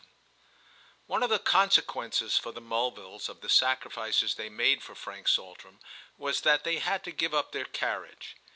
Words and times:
VII 0.01 0.07
ONE 1.05 1.21
of 1.21 1.29
the 1.29 1.37
consequences, 1.37 2.35
for 2.35 2.51
the 2.51 2.59
Mulvilles, 2.59 3.29
of 3.29 3.41
the 3.41 3.49
sacrifices 3.49 4.33
they 4.33 4.49
made 4.49 4.81
for 4.81 4.95
Frank 4.95 5.27
Saltram 5.27 5.77
was 6.17 6.41
that 6.41 6.63
they 6.63 6.79
had 6.79 7.03
to 7.03 7.11
give 7.11 7.35
up 7.35 7.51
their 7.51 7.65
carriage. 7.65 8.35